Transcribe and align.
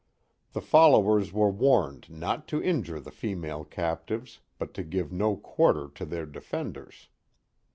The 0.53 0.63
followers 0.63 1.31
were 1.31 1.51
warned 1.51 2.09
not 2.09 2.47
to 2.47 2.63
injure 2.63 2.99
the 2.99 3.11
female 3.11 3.63
captives, 3.63 4.39
but 4.57 4.73
to 4.73 4.83
give 4.83 5.11
no 5.11 5.35
quarter 5.37 5.89
to 5.89 6.05
their 6.05 6.25
defenders. 6.25 7.09